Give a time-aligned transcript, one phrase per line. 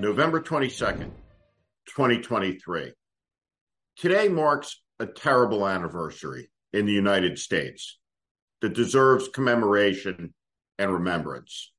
[0.00, 1.10] November 22nd,
[1.88, 2.92] 2023.
[3.96, 7.98] Today marks a terrible anniversary in the United States
[8.60, 10.32] that deserves commemoration
[10.78, 11.72] and remembrance.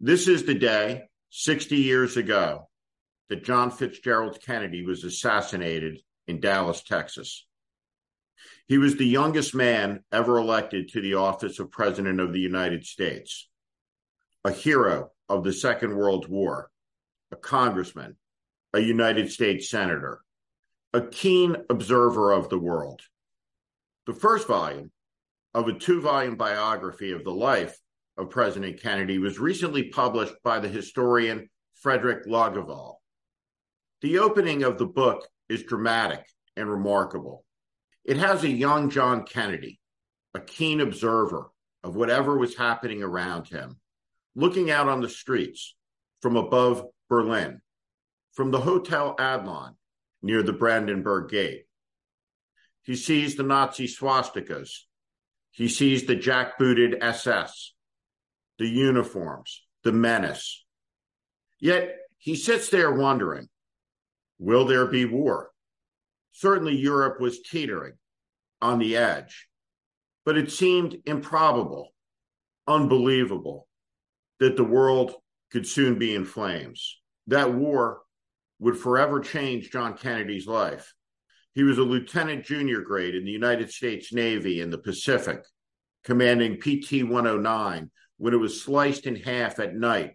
[0.00, 2.70] This is the day 60 years ago
[3.28, 7.44] that John Fitzgerald Kennedy was assassinated in Dallas, Texas.
[8.66, 12.86] He was the youngest man ever elected to the office of President of the United
[12.86, 13.46] States,
[14.42, 16.70] a hero of the Second World War,
[17.36, 18.16] a congressman,
[18.72, 20.22] a United States senator,
[20.94, 23.02] a keen observer of the world.
[24.06, 24.90] The first volume
[25.52, 27.78] of a two volume biography of the life
[28.16, 32.96] of President Kennedy was recently published by the historian Fredrik Logevall.
[34.00, 36.24] The opening of the book is dramatic
[36.56, 37.44] and remarkable.
[38.04, 39.78] It has a young John Kennedy,
[40.32, 41.50] a keen observer
[41.84, 43.76] of whatever was happening around him,
[44.34, 45.74] looking out on the streets
[46.22, 47.60] from above Berlin,
[48.32, 49.74] from the Hotel Adlon
[50.22, 51.64] near the Brandenburg Gate.
[52.82, 54.70] He sees the Nazi swastikas.
[55.50, 57.72] He sees the jackbooted SS,
[58.58, 60.64] the uniforms, the menace.
[61.58, 63.48] Yet he sits there wondering,
[64.38, 65.50] will there be war?
[66.32, 67.94] Certainly, Europe was teetering
[68.60, 69.48] on the edge,
[70.24, 71.94] but it seemed improbable,
[72.66, 73.66] unbelievable
[74.38, 75.14] that the world
[75.50, 77.00] could soon be in flames.
[77.26, 78.02] That war
[78.58, 80.94] would forever change John Kennedy's life.
[81.54, 85.42] He was a lieutenant junior grade in the United States Navy in the Pacific,
[86.04, 90.12] commanding PT 109 when it was sliced in half at night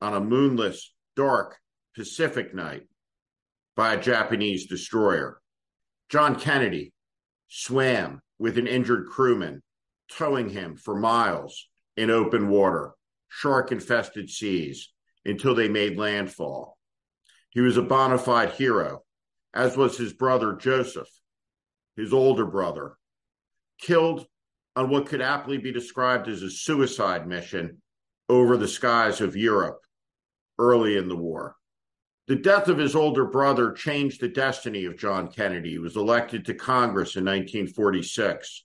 [0.00, 1.58] on a moonless, dark
[1.94, 2.88] Pacific night
[3.76, 5.40] by a Japanese destroyer.
[6.08, 6.92] John Kennedy
[7.48, 9.62] swam with an injured crewman,
[10.10, 12.92] towing him for miles in open water,
[13.28, 14.92] shark infested seas,
[15.28, 16.78] until they made landfall.
[17.50, 19.02] He was a bona fide hero,
[19.54, 21.08] as was his brother Joseph,
[21.96, 22.96] his older brother,
[23.80, 24.26] killed
[24.76, 27.82] on what could aptly be described as a suicide mission
[28.28, 29.80] over the skies of Europe
[30.58, 31.56] early in the war.
[32.26, 35.70] The death of his older brother changed the destiny of John Kennedy.
[35.70, 38.64] He was elected to Congress in 1946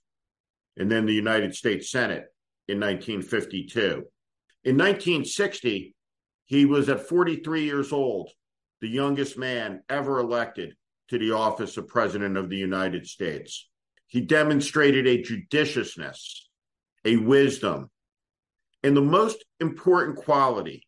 [0.76, 2.26] and then the United States Senate
[2.68, 4.04] in 1952.
[4.64, 5.93] In 1960,
[6.46, 8.30] he was at 43 years old,
[8.80, 10.74] the youngest man ever elected
[11.08, 13.68] to the office of President of the United States.
[14.06, 16.48] He demonstrated a judiciousness,
[17.04, 17.90] a wisdom,
[18.82, 20.86] and the most important quality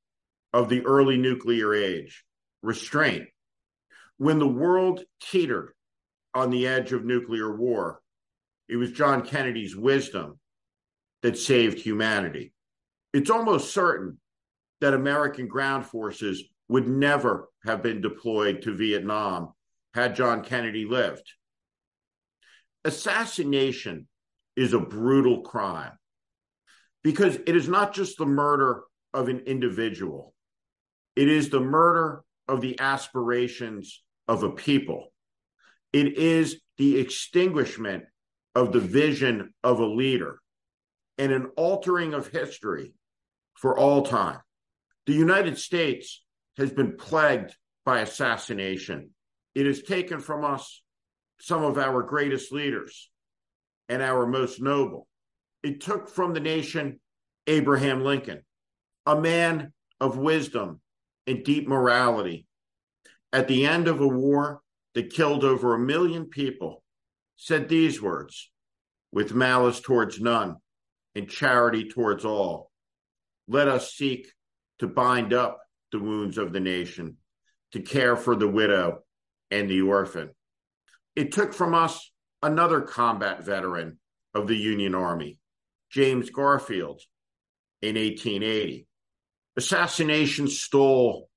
[0.52, 2.24] of the early nuclear age
[2.62, 3.28] restraint.
[4.18, 5.72] When the world teetered
[6.34, 8.00] on the edge of nuclear war,
[8.68, 10.38] it was John Kennedy's wisdom
[11.22, 12.52] that saved humanity.
[13.12, 14.18] It's almost certain
[14.80, 19.52] that American ground forces would never have been deployed to Vietnam
[19.94, 21.32] had John Kennedy lived.
[22.84, 24.06] Assassination
[24.56, 25.92] is a brutal crime
[27.02, 28.82] because it is not just the murder
[29.14, 30.34] of an individual,
[31.14, 35.12] it is the murder of the aspirations of a people.
[35.92, 38.04] It is the extinguishment
[38.54, 40.40] of the vision of a leader
[41.18, 42.92] and an altering of history
[43.54, 44.40] for all time.
[45.06, 46.24] The United States
[46.56, 49.10] has been plagued by assassination.
[49.54, 50.82] It has taken from us
[51.38, 53.10] some of our greatest leaders
[53.88, 55.06] and our most noble.
[55.62, 57.00] It took from the nation
[57.46, 58.42] Abraham Lincoln,
[59.04, 60.80] a man of wisdom
[61.26, 62.46] and deep morality.
[63.32, 64.60] At the end of a war
[64.94, 66.82] that killed over a million people,
[67.36, 68.50] said these words
[69.12, 70.56] with malice towards none
[71.14, 72.70] and charity towards all.
[73.46, 74.32] Let us seek
[74.78, 75.60] to bind up
[75.92, 77.16] the wounds of the nation,
[77.72, 79.00] to care for the widow
[79.50, 80.30] and the orphan.
[81.14, 82.10] It took from us
[82.42, 83.98] another combat veteran
[84.34, 85.38] of the Union Army,
[85.90, 87.00] James Garfield,
[87.82, 88.86] in 1880.
[89.56, 91.30] Assassination stole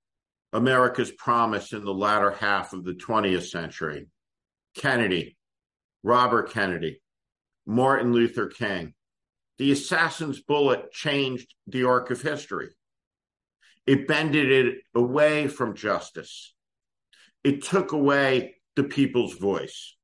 [0.51, 4.07] America's promise in the latter half of the 20th century.
[4.75, 5.38] Kennedy,
[6.03, 7.01] Robert Kennedy,
[7.65, 8.94] Martin Luther King.
[9.57, 12.69] The assassin's bullet changed the arc of history.
[13.89, 16.53] It bended it away from justice.
[17.44, 19.95] It took away the people's voice.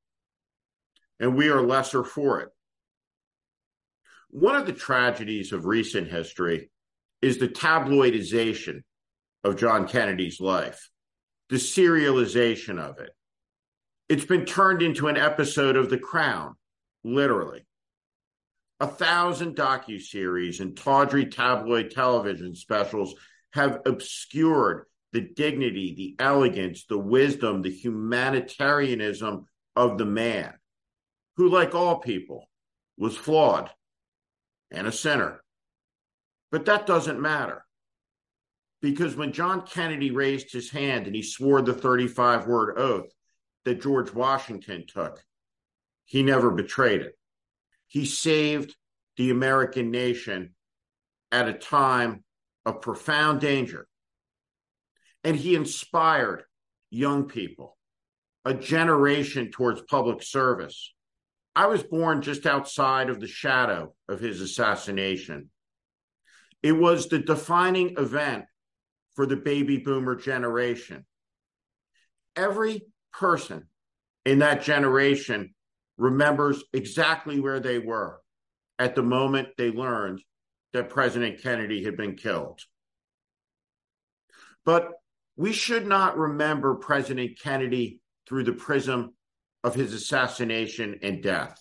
[1.20, 2.48] And we are lesser for it.
[4.28, 6.72] One of the tragedies of recent history
[7.22, 8.80] is the tabloidization
[9.44, 10.90] of John Kennedy's life,
[11.48, 13.10] the serialization of it.
[14.08, 16.56] It's been turned into an episode of The Crown,
[17.04, 17.64] literally.
[18.80, 23.14] A thousand docu-series and tawdry tabloid television specials
[23.56, 30.52] have obscured the dignity, the elegance, the wisdom, the humanitarianism of the man,
[31.36, 32.48] who, like all people,
[32.98, 33.70] was flawed
[34.70, 35.42] and a sinner.
[36.50, 37.64] But that doesn't matter.
[38.82, 43.10] Because when John Kennedy raised his hand and he swore the 35 word oath
[43.64, 45.22] that George Washington took,
[46.04, 47.18] he never betrayed it.
[47.88, 48.76] He saved
[49.16, 50.54] the American nation
[51.32, 52.22] at a time
[52.66, 53.86] of profound danger.
[55.24, 56.42] And he inspired
[56.90, 57.78] young people,
[58.44, 60.92] a generation towards public service.
[61.54, 65.50] I was born just outside of the shadow of his assassination.
[66.62, 68.44] It was the defining event
[69.14, 71.06] for the baby boomer generation.
[72.34, 73.68] Every person
[74.26, 75.54] in that generation
[75.96, 78.20] remembers exactly where they were
[78.78, 80.20] at the moment they learned
[80.76, 82.60] that President Kennedy had been killed.
[84.64, 84.92] But
[85.36, 89.14] we should not remember President Kennedy through the prism
[89.64, 91.58] of his assassination and death,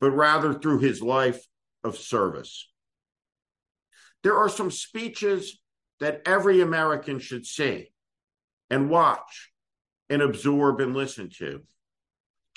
[0.00, 1.46] but rather through his life
[1.82, 2.68] of service.
[4.22, 5.58] There are some speeches
[6.00, 7.90] that every American should see
[8.68, 9.50] and watch
[10.10, 11.62] and absorb and listen to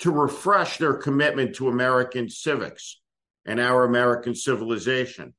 [0.00, 3.00] to refresh their commitment to American civics
[3.46, 5.32] and our American civilization.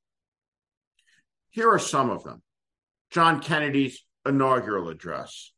[1.55, 2.41] Here are some of them
[3.11, 5.53] John Kennedy's inaugural address,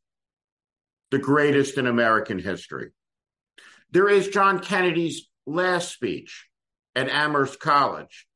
[1.09, 2.91] the greatest in American history.
[3.89, 6.45] There is John Kennedy's last speech
[6.95, 8.27] at Amherst College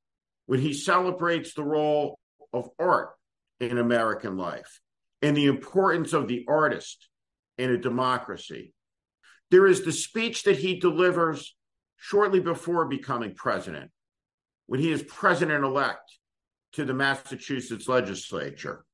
[0.47, 2.17] when he celebrates the role
[2.51, 3.11] of art
[3.59, 4.81] in American life
[5.21, 7.09] and the importance of the artist
[7.59, 8.73] in a democracy.
[9.51, 11.55] There is the speech that he delivers
[11.95, 13.91] shortly before becoming president,
[14.65, 16.11] when he is president elect
[16.73, 18.85] to the Massachusetts legislature.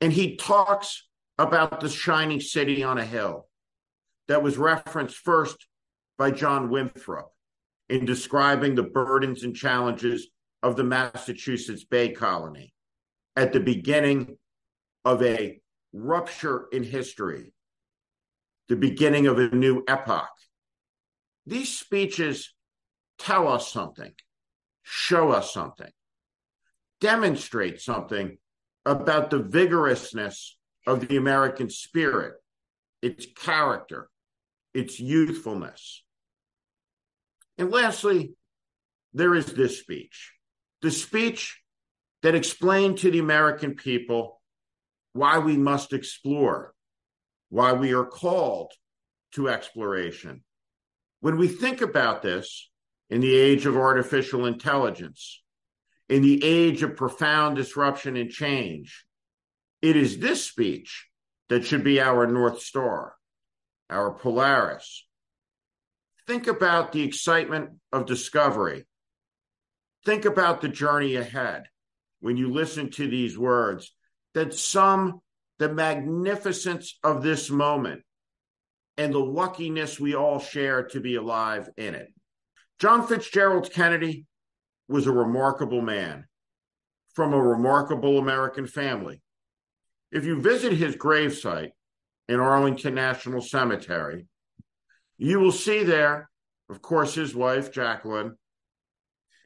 [0.00, 1.08] And he talks
[1.38, 3.48] about the shining city on a hill
[4.26, 5.66] that was referenced first
[6.18, 7.30] by John Winthrop
[7.88, 10.28] in describing the burdens and challenges
[10.62, 12.72] of the Massachusetts Bay Colony
[13.36, 14.36] at the beginning
[15.04, 15.60] of a
[15.92, 17.52] rupture in history,
[18.68, 20.28] the beginning of a new epoch.
[21.46, 22.52] These speeches
[23.18, 24.12] tell us something,
[24.82, 25.90] show us something,
[27.00, 28.38] demonstrate something
[28.84, 30.56] about the vigorousness
[30.86, 32.34] of the American spirit,
[33.02, 34.08] its character,
[34.74, 36.04] its youthfulness.
[37.58, 38.34] And lastly,
[39.12, 40.32] there is this speech
[40.80, 41.60] the speech
[42.22, 44.40] that explained to the American people
[45.12, 46.72] why we must explore,
[47.48, 48.72] why we are called
[49.32, 50.44] to exploration.
[51.20, 52.70] When we think about this
[53.10, 55.42] in the age of artificial intelligence,
[56.08, 59.04] in the age of profound disruption and change,
[59.82, 61.06] it is this speech
[61.48, 63.14] that should be our North Star,
[63.90, 65.06] our Polaris.
[66.26, 68.86] Think about the excitement of discovery.
[70.04, 71.64] Think about the journey ahead
[72.20, 73.92] when you listen to these words
[74.34, 75.20] that sum
[75.58, 78.02] the magnificence of this moment
[78.96, 82.12] and the luckiness we all share to be alive in it.
[82.78, 84.26] John Fitzgerald Kennedy
[84.88, 86.24] was a remarkable man
[87.14, 89.22] from a remarkable American family.
[90.10, 91.72] If you visit his gravesite
[92.28, 94.26] in Arlington National Cemetery,
[95.18, 96.30] you will see there,
[96.70, 98.36] of course, his wife, Jacqueline,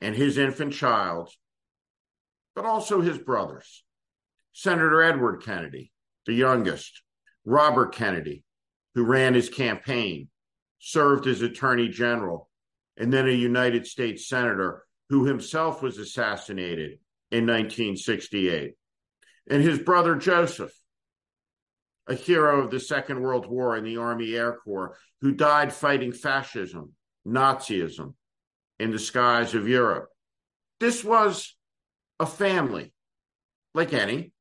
[0.01, 1.31] and his infant child,
[2.55, 3.85] but also his brothers.
[4.53, 5.91] Senator Edward Kennedy,
[6.27, 7.03] the youngest,
[7.45, 8.45] Robert Kennedy,
[8.95, 10.29] who ran his campaign,
[10.79, 12.49] served as Attorney General,
[12.97, 16.93] and then a United States Senator who himself was assassinated
[17.31, 18.73] in 1968.
[19.51, 20.73] And his brother Joseph,
[22.07, 26.13] a hero of the Second World War in the Army Air Corps, who died fighting
[26.13, 26.95] fascism,
[27.29, 28.15] Nazism
[28.79, 30.09] in the skies of Europe.
[30.81, 31.57] This was
[32.19, 32.95] a family,
[33.75, 34.33] like any,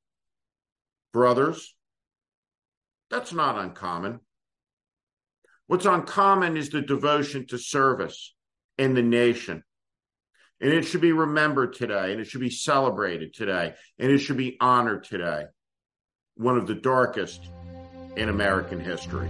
[1.12, 1.76] brothers.
[3.10, 4.22] That's not uncommon.
[5.68, 8.34] What's uncommon is the devotion to service
[8.78, 9.66] in the nation.
[10.62, 14.38] And it should be remembered today, and it should be celebrated today, and it should
[14.38, 15.46] be honored today.
[16.36, 17.42] One of the darkest
[18.16, 19.30] in American history.